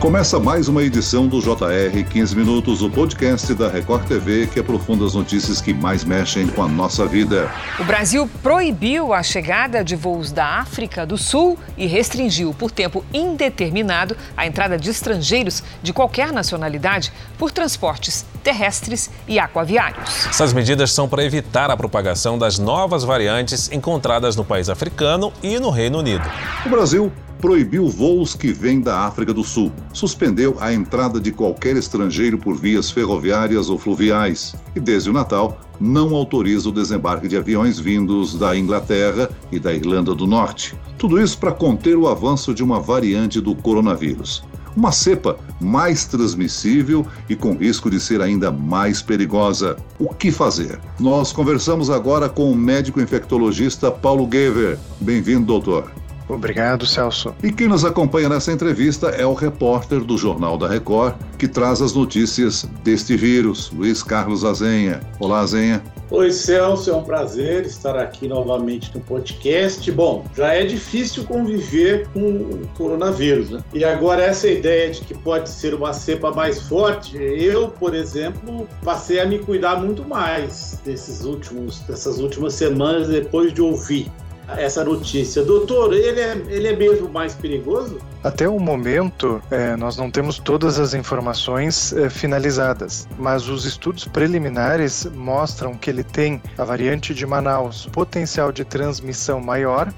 [0.00, 5.04] Começa mais uma edição do JR 15 Minutos, o podcast da Record TV que aprofunda
[5.04, 7.50] as notícias que mais mexem com a nossa vida.
[7.80, 13.04] O Brasil proibiu a chegada de voos da África do Sul e restringiu por tempo
[13.12, 20.26] indeterminado a entrada de estrangeiros de qualquer nacionalidade por transportes terrestres e aquaviários.
[20.26, 25.58] Essas medidas são para evitar a propagação das novas variantes encontradas no país africano e
[25.58, 26.30] no Reino Unido.
[26.64, 31.76] O Brasil proibiu voos que vêm da África do Sul, suspendeu a entrada de qualquer
[31.76, 37.36] estrangeiro por vias ferroviárias ou fluviais e, desde o Natal, não autoriza o desembarque de
[37.36, 40.76] aviões vindos da Inglaterra e da Irlanda do Norte.
[40.98, 44.42] Tudo isso para conter o avanço de uma variante do coronavírus.
[44.76, 49.76] Uma cepa mais transmissível e com risco de ser ainda mais perigosa.
[49.98, 50.78] O que fazer?
[51.00, 54.78] Nós conversamos agora com o médico infectologista Paulo Gever.
[55.00, 55.90] Bem-vindo, doutor.
[56.28, 57.34] Obrigado, Celso.
[57.42, 61.80] E quem nos acompanha nessa entrevista é o repórter do Jornal da Record, que traz
[61.80, 65.00] as notícias deste vírus, Luiz Carlos Azenha.
[65.18, 65.82] Olá, Azenha.
[66.10, 69.90] Oi, Celso, é um prazer estar aqui novamente no podcast.
[69.92, 73.62] Bom, já é difícil conviver com o coronavírus, né?
[73.74, 78.66] E agora essa ideia de que pode ser uma cepa mais forte, eu, por exemplo,
[78.82, 84.10] passei a me cuidar muito mais desses últimos, dessas últimas semanas depois de ouvir
[84.56, 85.42] essa notícia.
[85.42, 87.98] Doutor, ele é, ele é mesmo mais perigoso?
[88.22, 94.04] Até o momento, é, nós não temos todas as informações é, finalizadas, mas os estudos
[94.06, 99.92] preliminares mostram que ele tem a variante de Manaus potencial de transmissão maior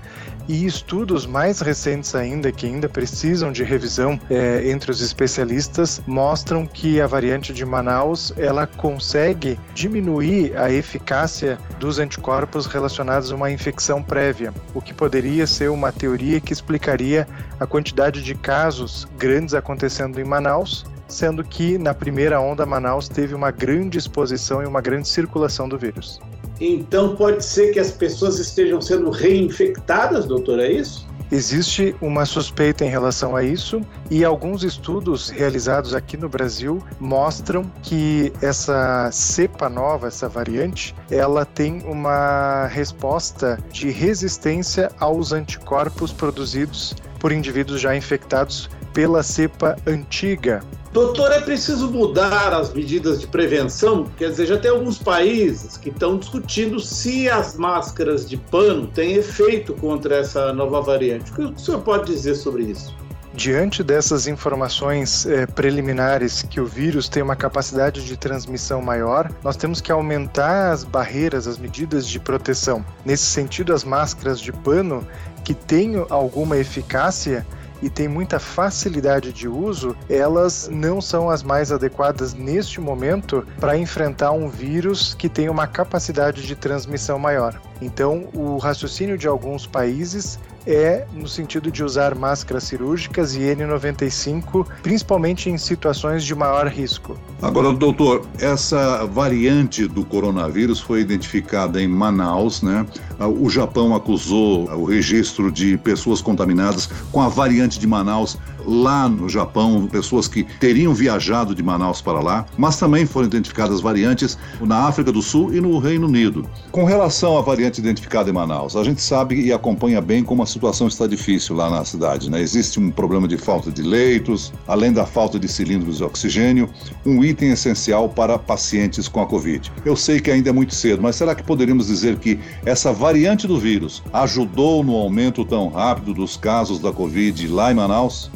[0.48, 6.66] e estudos mais recentes ainda, que ainda precisam de revisão é, entre os especialistas, mostram
[6.66, 13.50] que a variante de Manaus ela consegue diminuir a eficácia dos anticorpos relacionados a uma
[13.50, 17.27] infecção prévia, o que poderia ser uma teoria que explicaria
[17.58, 23.34] a quantidade de casos grandes acontecendo em Manaus sendo que na primeira onda Manaus teve
[23.34, 26.20] uma grande exposição e uma grande circulação do vírus.
[26.60, 31.09] Então pode ser que as pessoas estejam sendo reinfectadas, doutor, é isso?
[31.32, 37.70] Existe uma suspeita em relação a isso e alguns estudos realizados aqui no Brasil mostram
[37.84, 46.97] que essa cepa nova, essa variante, ela tem uma resposta de resistência aos anticorpos produzidos
[47.20, 50.62] por indivíduos já infectados pela cepa antiga,
[50.92, 54.10] Doutor, é preciso mudar as medidas de prevenção?
[54.16, 59.14] Quer dizer, já tem alguns países que estão discutindo se as máscaras de pano têm
[59.14, 61.30] efeito contra essa nova variante.
[61.30, 62.92] O que o senhor pode dizer sobre isso?
[63.32, 69.56] Diante dessas informações eh, preliminares que o vírus tem uma capacidade de transmissão maior, nós
[69.56, 72.84] temos que aumentar as barreiras, as medidas de proteção.
[73.04, 75.06] Nesse sentido, as máscaras de pano
[75.44, 77.46] que têm alguma eficácia
[77.82, 83.76] e tem muita facilidade de uso, elas não são as mais adequadas neste momento para
[83.76, 87.60] enfrentar um vírus que tem uma capacidade de transmissão maior.
[87.80, 94.66] Então, o raciocínio de alguns países é no sentido de usar máscaras cirúrgicas e N95,
[94.82, 97.16] principalmente em situações de maior risco.
[97.40, 102.86] Agora, doutor, essa variante do coronavírus foi identificada em Manaus, né?
[103.19, 108.36] O Japão acusou o registro de pessoas contaminadas com a variante de Manaus
[108.66, 113.81] lá no Japão, pessoas que teriam viajado de Manaus para lá, mas também foram identificadas
[113.81, 116.48] variantes na África do Sul e no Reino Unido.
[116.70, 120.47] Com relação à variante identificada em Manaus, a gente sabe e acompanha bem como a
[120.47, 122.31] situação está difícil lá na cidade.
[122.31, 122.41] Né?
[122.41, 126.69] Existe um problema de falta de leitos, além da falta de cilindros de oxigênio,
[127.04, 129.70] um item essencial para pacientes com a Covid.
[129.84, 133.47] Eu sei que ainda é muito cedo, mas será que poderíamos dizer que essa variante
[133.47, 138.31] do vírus ajudou no aumento tão rápido dos casos da Covid lá em Manaus?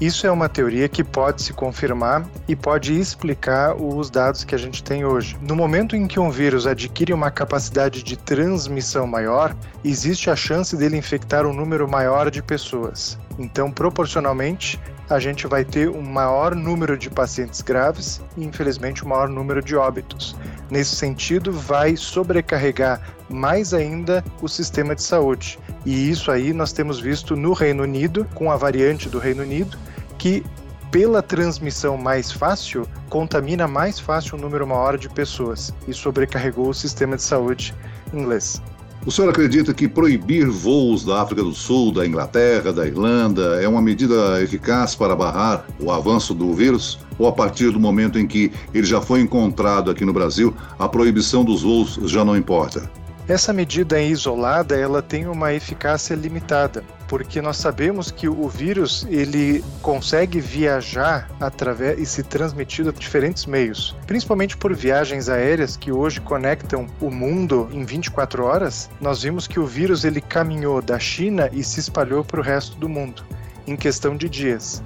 [0.00, 4.58] Isso é uma teoria que pode se confirmar e pode explicar os dados que a
[4.58, 5.38] gente tem hoje.
[5.40, 10.76] No momento em que um vírus adquire uma capacidade de transmissão maior, existe a chance
[10.76, 13.18] dele infectar um número maior de pessoas.
[13.38, 19.08] Então, proporcionalmente, a gente vai ter um maior número de pacientes graves e, infelizmente, um
[19.08, 20.36] maior número de óbitos.
[20.70, 25.58] Nesse sentido, vai sobrecarregar mais ainda o sistema de saúde.
[25.84, 29.78] E isso aí nós temos visto no Reino Unido, com a variante do Reino Unido,
[30.18, 30.44] que
[30.90, 36.74] pela transmissão mais fácil, contamina mais fácil um número maior de pessoas e sobrecarregou o
[36.74, 37.74] sistema de saúde
[38.14, 38.62] inglês.
[39.06, 43.68] O senhor acredita que proibir voos da África do Sul, da Inglaterra, da Irlanda é
[43.68, 46.98] uma medida eficaz para barrar o avanço do vírus?
[47.16, 50.88] Ou a partir do momento em que ele já foi encontrado aqui no Brasil, a
[50.88, 52.90] proibição dos voos já não importa?
[53.28, 56.82] Essa medida isolada, ela tem uma eficácia limitada.
[57.08, 63.46] Porque nós sabemos que o vírus ele consegue viajar através e se transmitir por diferentes
[63.46, 68.90] meios, principalmente por viagens aéreas que hoje conectam o mundo em 24 horas.
[69.00, 72.76] Nós vimos que o vírus ele caminhou da China e se espalhou para o resto
[72.76, 73.24] do mundo
[73.66, 74.82] em questão de dias.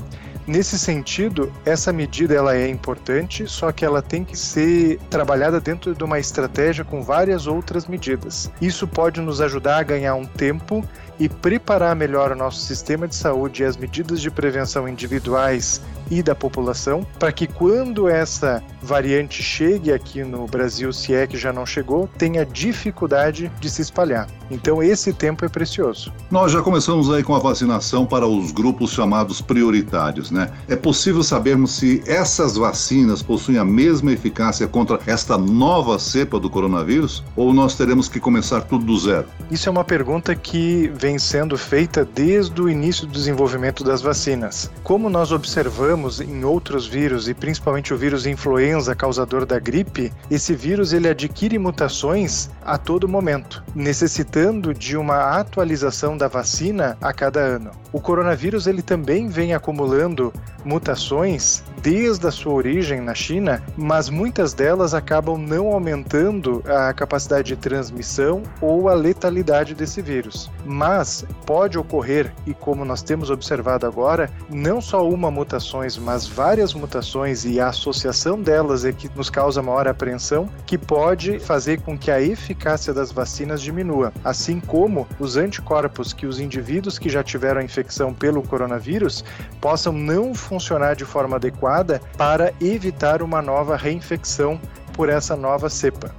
[0.46, 5.94] Nesse sentido, essa medida ela é importante, só que ela tem que ser trabalhada dentro
[5.94, 8.50] de uma estratégia com várias outras medidas.
[8.60, 10.84] Isso pode nos ajudar a ganhar um tempo
[11.20, 16.22] e preparar melhor o nosso sistema de saúde e as medidas de prevenção individuais e
[16.22, 21.52] da população, para que quando essa variante chegue aqui no Brasil, se é que já
[21.52, 24.26] não chegou, tenha dificuldade de se espalhar.
[24.50, 26.12] Então esse tempo é precioso.
[26.30, 30.50] Nós já começamos aí com a vacinação para os grupos chamados prioritários, né?
[30.66, 36.50] É possível sabermos se essas vacinas possuem a mesma eficácia contra esta nova cepa do
[36.50, 39.26] coronavírus ou nós teremos que começar tudo do zero?
[39.50, 44.70] Isso é uma pergunta que vem sendo feita desde o início do desenvolvimento das vacinas.
[44.82, 50.54] Como nós observamos em outros vírus e principalmente o vírus influenza causador da gripe, esse
[50.54, 57.40] vírus ele adquire mutações a todo momento, necessitando de uma atualização da vacina a cada
[57.40, 57.70] ano.
[57.92, 60.32] O coronavírus ele também vem acumulando
[60.64, 67.48] mutações desde a sua origem na China, mas muitas delas acabam não aumentando a capacidade
[67.48, 70.50] de transmissão ou a letalidade desse vírus.
[70.64, 76.74] Mas pode ocorrer, e como nós temos observado agora, não só uma mutações, mas várias
[76.74, 81.96] mutações e a associação delas é que nos causa maior apreensão, que pode fazer com
[81.96, 87.22] que a eficácia das vacinas diminua, assim como os anticorpos que os indivíduos que já
[87.22, 89.24] tiveram a infecção pelo coronavírus
[89.60, 91.69] possam não funcionar de forma adequada
[92.16, 94.60] para evitar uma nova reinfecção
[94.92, 96.14] por essa nova cepa.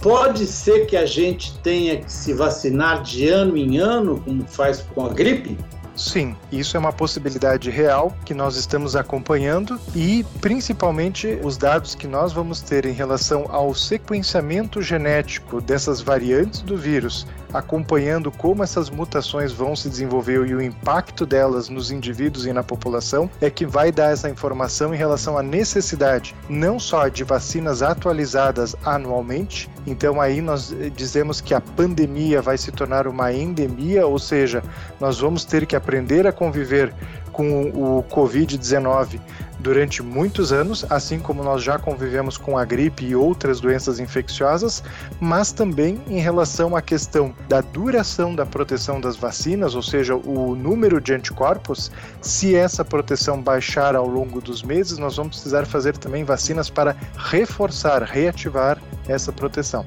[0.00, 4.82] Pode ser que a gente tenha que se vacinar de ano em ano, como faz
[4.94, 5.56] com a gripe?
[5.96, 12.08] Sim, isso é uma possibilidade real que nós estamos acompanhando e principalmente os dados que
[12.08, 18.90] nós vamos ter em relação ao sequenciamento genético dessas variantes do vírus, acompanhando como essas
[18.90, 23.64] mutações vão se desenvolver e o impacto delas nos indivíduos e na população, é que
[23.64, 30.20] vai dar essa informação em relação à necessidade não só de vacinas atualizadas anualmente, então
[30.20, 34.62] aí nós dizemos que a pandemia vai se tornar uma endemia, ou seja,
[35.00, 36.92] nós vamos ter que aprender a conviver
[37.34, 39.20] com o Covid-19
[39.58, 44.82] durante muitos anos, assim como nós já convivemos com a gripe e outras doenças infecciosas,
[45.20, 50.54] mas também em relação à questão da duração da proteção das vacinas, ou seja, o
[50.54, 51.90] número de anticorpos,
[52.20, 56.94] se essa proteção baixar ao longo dos meses, nós vamos precisar fazer também vacinas para
[57.16, 58.78] reforçar, reativar
[59.08, 59.84] essa proteção.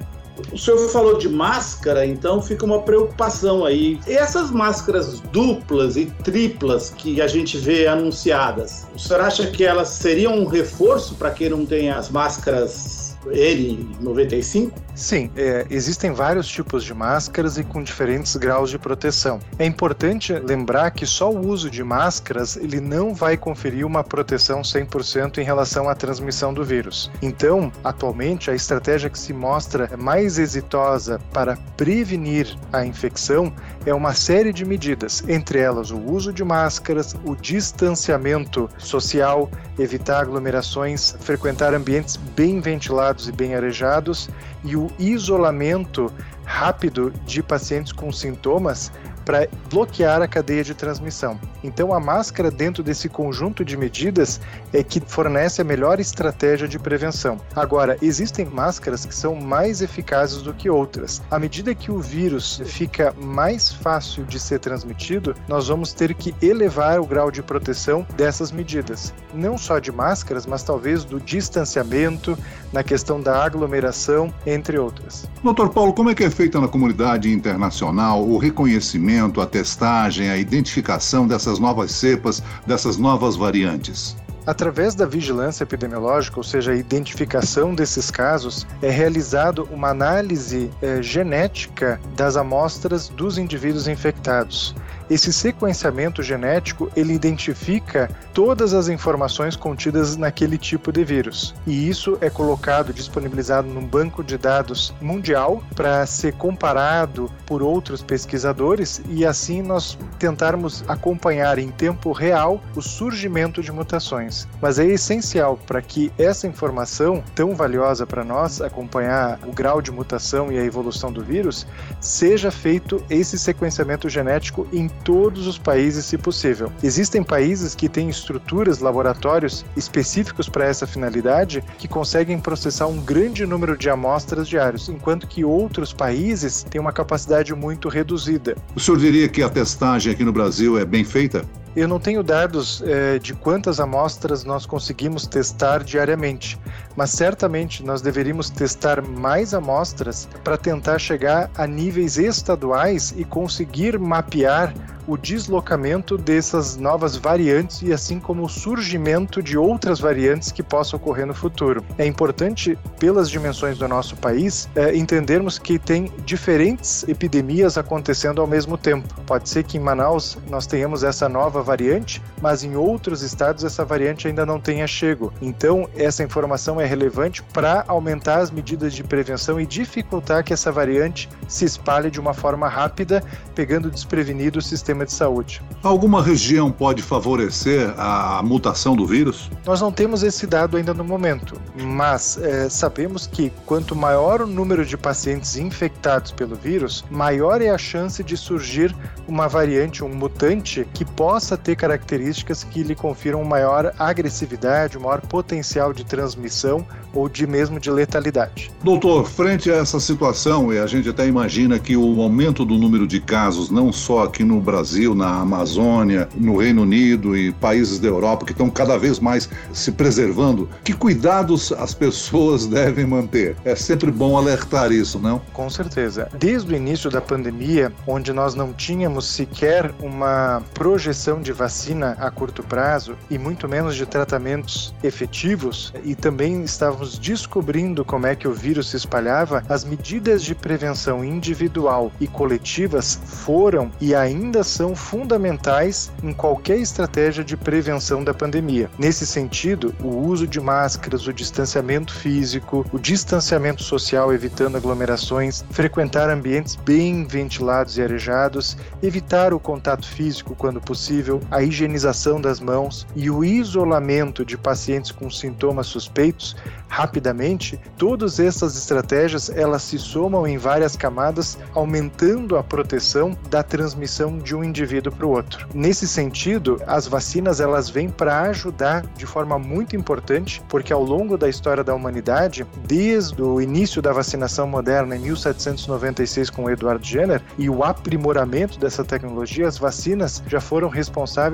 [0.52, 4.00] O senhor falou de máscara, então fica uma preocupação aí.
[4.08, 9.64] E essas máscaras duplas e triplas que a gente vê anunciadas, o senhor acha que
[9.64, 14.72] elas seriam um reforço para quem não tem as máscaras N95?
[14.98, 19.40] Sim, é, existem vários tipos de máscaras e com diferentes graus de proteção.
[19.60, 24.64] É importante lembrar que só o uso de máscaras ele não vai conferir uma proteção
[24.64, 27.12] 100% em relação à transmissão do vírus.
[27.22, 33.54] Então, atualmente, a estratégia que se mostra mais exitosa para prevenir a infecção
[33.86, 40.22] é uma série de medidas, entre elas o uso de máscaras, o distanciamento social, evitar
[40.22, 44.28] aglomerações, frequentar ambientes bem ventilados e bem arejados
[44.64, 46.12] e o isolamento
[46.46, 48.92] rápido de pacientes com sintomas
[49.26, 51.40] para bloquear a cadeia de transmissão.
[51.68, 54.40] Então, a máscara, dentro desse conjunto de medidas,
[54.72, 57.42] é que fornece a melhor estratégia de prevenção.
[57.54, 61.22] Agora, existem máscaras que são mais eficazes do que outras.
[61.30, 66.34] À medida que o vírus fica mais fácil de ser transmitido, nós vamos ter que
[66.42, 69.14] elevar o grau de proteção dessas medidas.
[69.34, 72.38] Não só de máscaras, mas talvez do distanciamento,
[72.72, 75.28] na questão da aglomeração, entre outras.
[75.44, 80.38] Doutor Paulo, como é que é feita na comunidade internacional o reconhecimento, a testagem, a
[80.38, 84.16] identificação dessas novas cepas, dessas novas variantes?
[84.46, 91.02] Através da vigilância epidemiológica, ou seja, a identificação desses casos, é realizado uma análise é,
[91.02, 94.74] genética das amostras dos indivíduos infectados.
[95.10, 102.18] Esse sequenciamento genético ele identifica todas as informações contidas naquele tipo de vírus e isso
[102.20, 109.26] é colocado disponibilizado num banco de dados mundial para ser comparado por outros pesquisadores e
[109.26, 114.48] assim nós tentarmos acompanhar em tempo real o surgimento de mutações.
[114.62, 119.92] Mas é essencial para que essa informação tão valiosa para nós acompanhar o grau de
[119.92, 121.66] mutação e a evolução do vírus
[122.02, 126.72] seja feito esse sequenciamento genético em todos os países, se possível.
[126.84, 133.46] Existem países que têm estruturas, laboratórios específicos para essa finalidade que conseguem processar um grande
[133.46, 138.56] número de amostras diários, enquanto que outros países têm uma capacidade muito reduzida.
[138.76, 141.46] O senhor diria que a testagem aqui no Brasil é bem feita?
[141.78, 146.60] Eu não tenho dados eh, de quantas amostras nós conseguimos testar diariamente,
[146.96, 154.00] mas certamente nós deveríamos testar mais amostras para tentar chegar a níveis estaduais e conseguir
[154.00, 154.74] mapear
[155.08, 160.98] o deslocamento dessas novas variantes e assim como o surgimento de outras variantes que possam
[160.98, 161.84] ocorrer no futuro.
[161.98, 168.48] É importante, pelas dimensões do nosso país, é, entendermos que tem diferentes epidemias acontecendo ao
[168.48, 169.08] mesmo tempo.
[169.26, 173.84] Pode ser que em Manaus nós tenhamos essa nova variante, mas em outros estados essa
[173.84, 175.34] variante ainda não tenha chego.
[175.42, 180.72] Então, essa informação é relevante para aumentar as medidas de prevenção e dificultar que essa
[180.72, 183.22] variante se espalhe de uma forma rápida,
[183.54, 185.62] pegando desprevenido o sistema de saúde.
[185.84, 189.52] Alguma região pode favorecer a mutação do vírus?
[189.66, 194.48] Nós não temos esse dado ainda no momento, mas é, sabemos que quanto maior o
[194.48, 198.96] número de pacientes infectados pelo vírus, maior é a chance de surgir
[199.28, 205.94] uma variante, um mutante que possa ter características que lhe confiram maior agressividade, maior potencial
[205.94, 208.72] de transmissão ou de mesmo de letalidade.
[208.84, 213.08] Doutor, frente a essa situação, e a gente até imagina que o aumento do número
[213.08, 218.08] de casos, não só aqui no Brasil, na Amazônia, no Reino Unido e países da
[218.08, 223.56] Europa que estão cada vez mais se preservando, que cuidados as pessoas devem manter?
[223.66, 225.42] É sempre bom alertar isso, não?
[225.54, 226.30] Com certeza.
[226.38, 232.30] Desde o início da pandemia, onde nós não tínhamos sequer uma projeção de vacina a
[232.32, 238.48] curto prazo e muito menos de tratamentos efetivos, e também estávamos descobrindo como é que
[238.48, 244.96] o vírus se espalhava, as medidas de prevenção individual e coletivas foram e ainda são
[244.96, 248.90] fundamentais em qualquer estratégia de prevenção da pandemia.
[248.98, 256.30] Nesse sentido, o uso de máscaras, o distanciamento físico, o distanciamento social evitando aglomerações, frequentar
[256.30, 263.06] ambientes bem ventilados e arejados, evitar o contato físico quando possível, a higienização das mãos
[263.16, 266.56] e o isolamento de pacientes com sintomas suspeitos
[266.88, 274.38] rapidamente, todas essas estratégias elas se somam em várias camadas, aumentando a proteção da transmissão
[274.38, 275.68] de um indivíduo para o outro.
[275.74, 281.38] Nesse sentido, as vacinas elas vêm para ajudar de forma muito importante, porque ao longo
[281.38, 287.42] da história da humanidade, desde o início da vacinação moderna em 1796 com Edward Jenner
[287.58, 290.88] e o aprimoramento dessa tecnologia, as vacinas já foram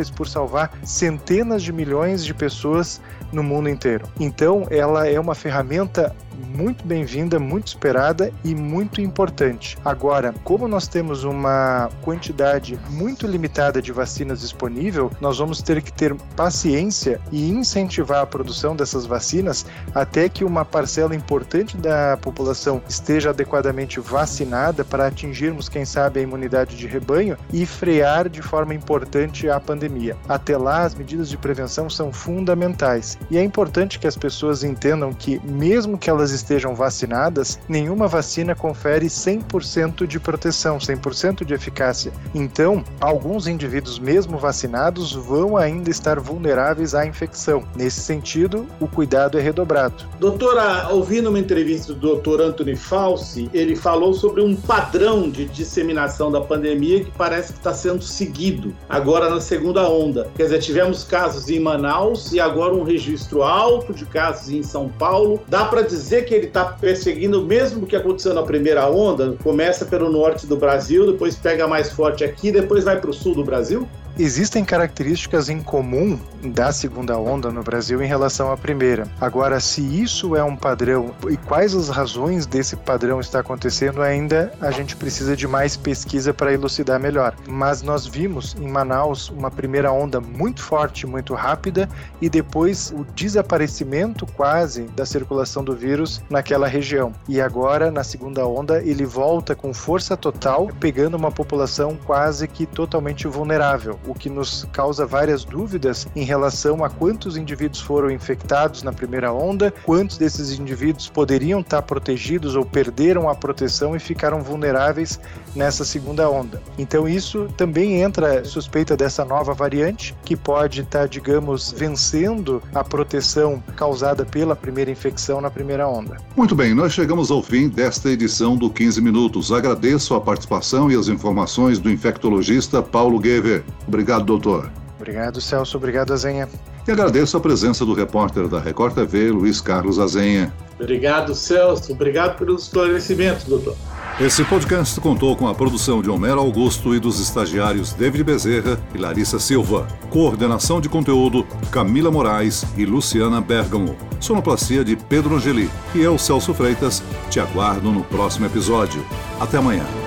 [0.10, 3.00] por salvar centenas de milhões de pessoas
[3.32, 4.08] no mundo inteiro.
[4.20, 9.78] Então, ela é uma ferramenta muito bem-vinda, muito esperada e muito importante.
[9.84, 15.92] Agora, como nós temos uma quantidade muito limitada de vacinas disponível, nós vamos ter que
[15.92, 22.82] ter paciência e incentivar a produção dessas vacinas até que uma parcela importante da população
[22.88, 28.74] esteja adequadamente vacinada para atingirmos, quem sabe, a imunidade de rebanho e frear de forma
[28.74, 30.16] importante a pandemia.
[30.28, 35.14] Até lá, as medidas de prevenção são fundamentais e é importante que as pessoas entendam
[35.14, 41.54] que, mesmo que elas elas estejam vacinadas, nenhuma vacina confere 100% de proteção, 100% de
[41.54, 42.14] eficácia.
[42.34, 47.66] Então, alguns indivíduos, mesmo vacinados, vão ainda estar vulneráveis à infecção.
[47.76, 50.06] Nesse sentido, o cuidado é redobrado.
[50.18, 56.32] Doutora, ouvindo uma entrevista do doutor Anthony Fauci, ele falou sobre um padrão de disseminação
[56.32, 60.30] da pandemia que parece que está sendo seguido agora na segunda onda.
[60.38, 64.88] Quer dizer, tivemos casos em Manaus e agora um registro alto de casos em São
[64.88, 65.42] Paulo.
[65.50, 69.36] Dá para dizer dizer que ele está perseguindo mesmo que aconteceu na primeira onda?
[69.44, 73.34] Começa pelo norte do Brasil, depois pega mais forte aqui, depois vai para o sul
[73.34, 73.88] do Brasil?
[74.18, 79.08] Existem características em comum da segunda onda no Brasil em relação à primeira.
[79.20, 84.54] Agora, se isso é um padrão e quais as razões desse padrão está acontecendo, ainda
[84.62, 87.36] a gente precisa de mais pesquisa para elucidar melhor.
[87.48, 91.90] Mas nós vimos em Manaus uma primeira onda muito forte, muito rápida
[92.22, 97.14] e depois o desaparecimento quase da circulação do vírus naquela região.
[97.28, 102.68] E agora, na segunda onda, ele volta com força total, pegando uma população quase que
[102.68, 104.00] totalmente vulnerável.
[104.08, 109.32] O que nos causa várias dúvidas em relação a quantos indivíduos foram infectados na primeira
[109.32, 115.20] onda, quantos desses indivíduos poderiam estar protegidos ou perderam a proteção e ficaram vulneráveis
[115.56, 116.62] nessa segunda onda.
[116.78, 123.64] Então isso também entra suspeita dessa nova variante que pode estar, digamos, vencendo a proteção
[123.76, 126.18] causada pela primeira infecção na primeira onda.
[126.36, 129.52] Muito bem, nós chegamos ao fim desta edição do 15 minutos.
[129.52, 133.64] Agradeço a participação e as informações do infectologista Paulo Gever.
[133.94, 134.72] Obrigado, doutor.
[134.98, 135.78] Obrigado, Celso.
[135.78, 136.48] Obrigado, Azenha.
[136.88, 140.54] E agradeço a presença do repórter da Record TV, Luiz Carlos Azenha.
[140.80, 141.92] Obrigado, Celso.
[141.92, 143.76] Obrigado pelos esclarecimentos, doutor.
[144.20, 148.98] Esse podcast contou com a produção de Homero Augusto e dos estagiários David Bezerra e
[148.98, 149.88] Larissa Silva.
[150.10, 153.96] Coordenação de conteúdo Camila Moraes e Luciana Bergamo.
[154.20, 155.70] Sonoplastia de Pedro Angeli.
[155.96, 159.04] E eu, Celso Freitas, te aguardo no próximo episódio.
[159.40, 160.03] Até amanhã.